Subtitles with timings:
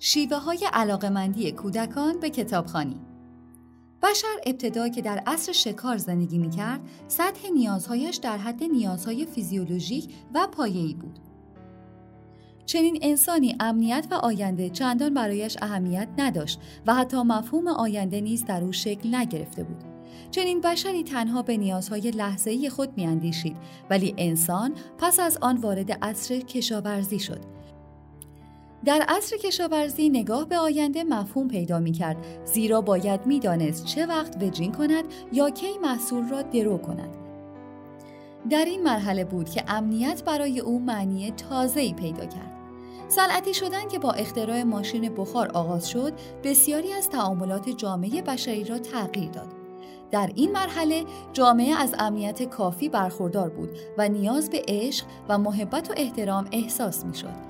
[0.00, 3.00] شیوه های علاقمندی کودکان به کتابخانی
[4.02, 10.14] بشر ابتدا که در عصر شکار زندگی می کرد، سطح نیازهایش در حد نیازهای فیزیولوژیک
[10.34, 11.18] و پایه‌ای بود.
[12.66, 18.64] چنین انسانی امنیت و آینده چندان برایش اهمیت نداشت و حتی مفهوم آینده نیز در
[18.64, 19.84] او شکل نگرفته بود.
[20.30, 23.56] چنین بشری تنها به نیازهای لحظه‌ای خود میاندیشید
[23.90, 27.57] ولی انسان پس از آن وارد عصر کشاورزی شد
[28.84, 34.06] در عصر کشاورزی نگاه به آینده مفهوم پیدا می کرد زیرا باید می دانست چه
[34.06, 37.16] وقت وجین کند یا کی محصول را درو کند.
[38.50, 42.52] در این مرحله بود که امنیت برای او معنی تازه‌ای پیدا کرد.
[43.08, 46.12] صنعتی شدن که با اختراع ماشین بخار آغاز شد
[46.44, 49.48] بسیاری از تعاملات جامعه بشری را تغییر داد.
[50.10, 53.68] در این مرحله جامعه از امنیت کافی برخوردار بود
[53.98, 57.47] و نیاز به عشق و محبت و احترام احساس می شد.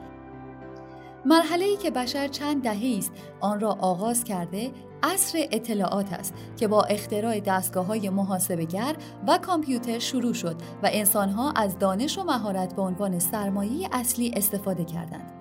[1.29, 4.71] مرحله ای که بشر چند دهه است آن را آغاز کرده
[5.03, 11.53] عصر اطلاعات است که با اختراع دستگاه های محاسبگر و کامپیوتر شروع شد و انسانها
[11.53, 15.33] از دانش و مهارت به عنوان سرمایه اصلی استفاده کردند.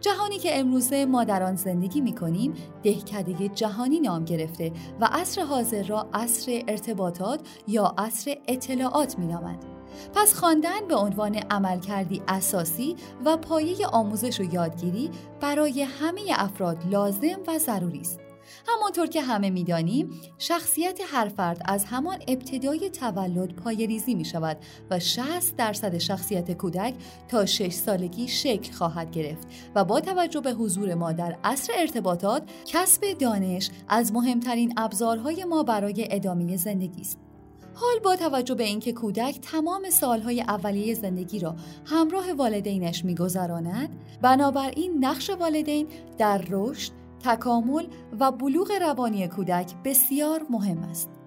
[0.00, 5.42] جهانی که امروزه ما در آن زندگی می کنیم دهکده جهانی نام گرفته و عصر
[5.42, 9.71] حاضر را عصر ارتباطات یا عصر اطلاعات می نامند.
[10.14, 17.38] پس خواندن به عنوان عملکردی اساسی و پایه آموزش و یادگیری برای همه افراد لازم
[17.46, 18.20] و ضروری است.
[18.66, 24.56] همانطور که همه می‌دانیم شخصیت هر فرد از همان ابتدای تولد پایریزی می شود
[24.90, 26.94] و 60 درصد شخصیت کودک
[27.28, 32.42] تا 6 سالگی شکل خواهد گرفت و با توجه به حضور ما در عصر ارتباطات
[32.66, 37.31] کسب دانش از مهمترین ابزارهای ما برای ادامه زندگی است.
[37.74, 43.88] حال با توجه به اینکه کودک تمام سالهای اولیه زندگی را همراه والدینش میگذراند
[44.22, 45.86] بنابراین نقش والدین
[46.18, 46.92] در رشد
[47.24, 47.86] تکامل
[48.20, 51.21] و بلوغ روانی کودک بسیار مهم است.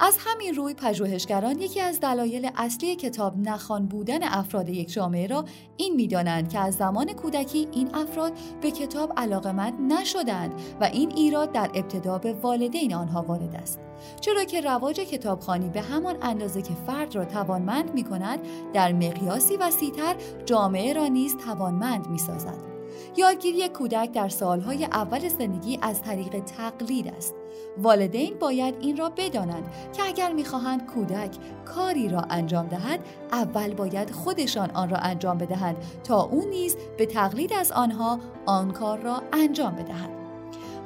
[0.00, 5.44] از همین روی پژوهشگران یکی از دلایل اصلی کتاب نخوان بودن افراد یک جامعه را
[5.76, 11.52] این می‌دانند که از زمان کودکی این افراد به کتاب علاقمند نشدند و این ایراد
[11.52, 13.78] در ابتدا به والدین آنها وارد است
[14.20, 18.40] چرا که رواج کتابخانی به همان اندازه که فرد را توانمند می کند
[18.72, 22.67] در مقیاسی وسیعتر جامعه را نیز توانمند می سازد.
[23.16, 27.34] یادگیری کودک در سالهای اول زندگی از طریق تقلید است.
[27.78, 31.30] والدین باید این را بدانند که اگر می‌خواهند کودک
[31.64, 33.00] کاری را انجام دهد
[33.32, 38.70] اول باید خودشان آن را انجام بدهند تا او نیز به تقلید از آنها آن
[38.70, 40.10] کار را انجام بدهد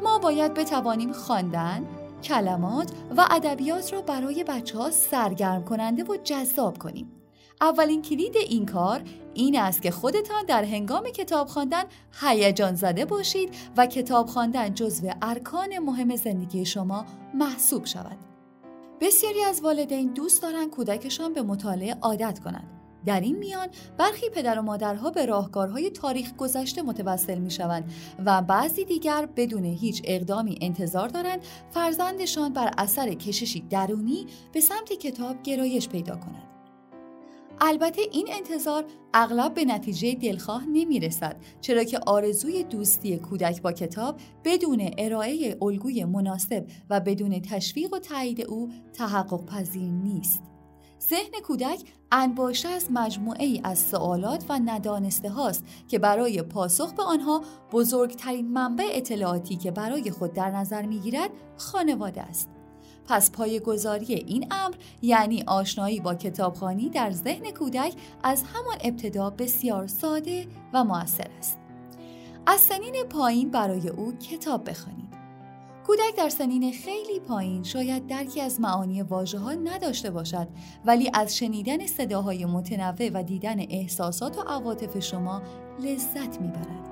[0.02, 1.86] ما باید بتوانیم خواندن
[2.22, 7.22] کلمات و ادبیات را برای بچه ها سرگرم کننده و جذاب کنیم
[7.60, 9.02] اولین کلید این کار
[9.34, 11.84] این است که خودتان در هنگام کتاب خواندن
[12.20, 18.16] هیجان زده باشید و کتاب خواندن جزو ارکان مهم زندگی شما محسوب شود.
[19.00, 22.68] بسیاری از والدین دوست دارند کودکشان به مطالعه عادت کنند.
[23.06, 23.68] در این میان
[23.98, 27.92] برخی پدر و مادرها به راهکارهای تاریخ گذشته متوسل می شوند
[28.24, 34.92] و بعضی دیگر بدون هیچ اقدامی انتظار دارند فرزندشان بر اثر کششی درونی به سمت
[34.92, 36.51] کتاب گرایش پیدا کند.
[37.64, 38.84] البته این انتظار
[39.14, 45.58] اغلب به نتیجه دلخواه نمی رسد چرا که آرزوی دوستی کودک با کتاب بدون ارائه
[45.62, 50.42] الگوی مناسب و بدون تشویق و تایید او تحقق پذیر نیست.
[51.10, 51.80] ذهن کودک
[52.12, 57.42] انباشه از مجموعه ای از سوالات و ندانسته هاست که برای پاسخ به آنها
[57.72, 62.61] بزرگترین منبع اطلاعاتی که برای خود در نظر می گیرد خانواده است.
[63.08, 63.30] پس
[63.64, 70.46] گذاری این امر یعنی آشنایی با کتابخانی در ذهن کودک از همان ابتدا بسیار ساده
[70.72, 71.58] و موثر است.
[72.46, 75.12] از سنین پایین برای او کتاب بخوانید.
[75.86, 80.48] کودک در سنین خیلی پایین شاید درکی از معانی واژه ها نداشته باشد
[80.84, 85.42] ولی از شنیدن صداهای متنوع و دیدن احساسات و عواطف شما
[85.80, 86.91] لذت می‌برد.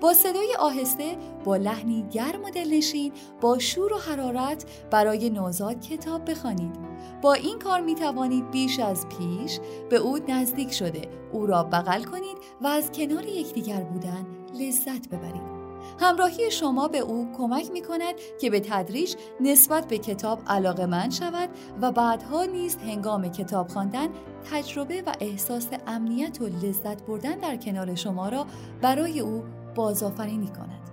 [0.00, 6.30] با صدای آهسته با لحنی گرم و دلنشین با شور و حرارت برای نوزاد کتاب
[6.30, 6.88] بخوانید.
[7.22, 9.58] با این کار می توانید بیش از پیش
[9.90, 11.02] به او نزدیک شده.
[11.32, 15.58] او را بغل کنید و از کنار یکدیگر بودن لذت ببرید.
[16.00, 21.10] همراهی شما به او کمک می کند که به تدریج نسبت به کتاب علاقه من
[21.10, 21.48] شود
[21.82, 24.08] و بعدها نیز هنگام کتاب خواندن
[24.52, 28.46] تجربه و احساس امنیت و لذت بردن در کنار شما را
[28.82, 29.42] برای او
[29.74, 30.90] بازآفرینی کند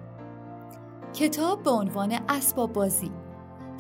[1.14, 3.12] کتاب به عنوان اسباب بازی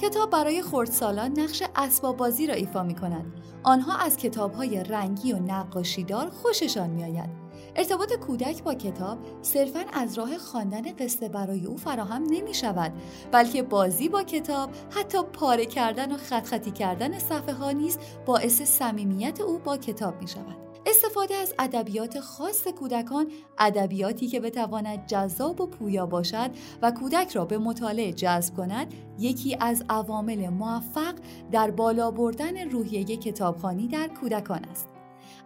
[0.01, 3.25] کتاب برای خردسالان نقش اسباب بازی را ایفا می کند.
[3.63, 7.29] آنها از کتاب های رنگی و نقاشیدار خوششان می آید.
[7.75, 12.93] ارتباط کودک با کتاب صرفا از راه خواندن قصه برای او فراهم نمی شود
[13.31, 18.61] بلکه بازی با کتاب حتی پاره کردن و خط خطی کردن صفحه ها نیز باعث
[18.61, 20.64] صمیمیت او با کتاب می شود
[20.95, 26.51] استفاده از ادبیات خاص کودکان ادبیاتی که بتواند جذاب و پویا باشد
[26.81, 31.15] و کودک را به مطالعه جذب کند یکی از عوامل موفق
[31.51, 34.87] در بالا بردن روحیه کتابخانی در کودکان است.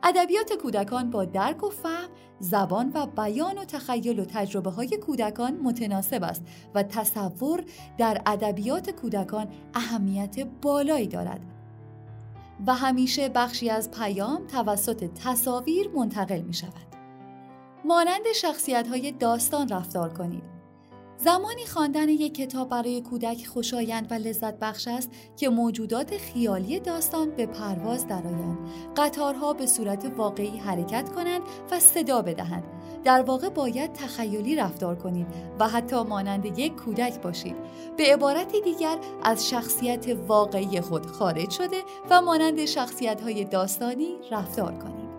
[0.04, 2.10] ادبیات کودکان با درک و فهم
[2.40, 6.44] زبان و بیان و تخیل و تجربه های کودکان متناسب است
[6.76, 7.64] و تصور
[7.98, 11.59] در ادبیات کودکان اهمیت بالایی دارد.
[12.68, 16.90] و همیشه بخشی از پیام توسط تصاویر منتقل می شود.
[17.86, 20.60] مانند شخصیت های داستان رفتار کنید.
[21.18, 27.30] زمانی خواندن یک کتاب برای کودک خوشایند و لذت بخش است که موجودات خیالی داستان
[27.30, 28.58] به پرواز درآیند
[28.98, 31.42] قطارها به صورت واقعی حرکت کنند
[31.72, 32.64] و صدا بدهند
[33.04, 35.28] در واقع باید تخیلی رفتار کنید
[35.60, 37.56] و حتی مانند یک کودک باشید
[37.98, 44.72] به عبارت دیگر از شخصیت واقعی خود خارج شده و مانند شخصیت های داستانی رفتار
[44.72, 45.10] کنید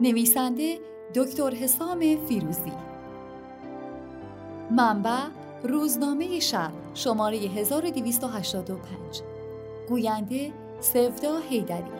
[0.00, 0.78] نویسنده
[1.14, 2.72] دکتر حسام فیروزی.
[4.70, 5.18] منبع
[5.62, 9.22] روزنامه شب شماره 1285
[9.88, 11.99] گوینده سفدا هیدری